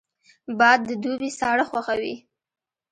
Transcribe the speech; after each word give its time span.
باد 0.59 0.79
د 0.89 0.91
دوبي 1.03 1.29
ساړه 1.39 1.65
خوښوي 1.69 2.15